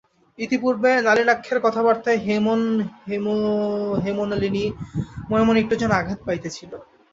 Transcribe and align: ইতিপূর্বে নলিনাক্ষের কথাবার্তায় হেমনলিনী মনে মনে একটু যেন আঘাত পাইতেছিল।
ইতিপূর্বে 0.39 0.91
নলিনাক্ষের 1.01 1.59
কথাবার্তায় 1.61 2.19
হেমনলিনী 4.03 4.65
মনে 5.29 5.43
মনে 5.47 5.59
একটু 5.59 5.75
যেন 5.75 5.91
আঘাত 5.93 6.19
পাইতেছিল। 6.25 6.71